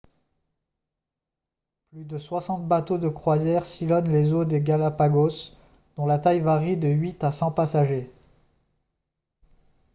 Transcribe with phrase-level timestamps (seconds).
[1.91, 5.51] plus de 60 bateaux de croisière sillonnent les eaux des galápagos
[5.95, 8.11] dont la taille varie de 8 à 100 passagers